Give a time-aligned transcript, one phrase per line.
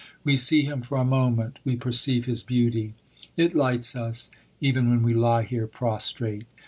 [0.23, 2.95] We see Him for a moment we perceive His beauty.
[3.37, 6.47] It lights us, even when we lie here prostrate....